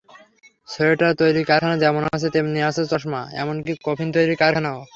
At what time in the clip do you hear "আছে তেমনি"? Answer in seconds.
2.15-2.59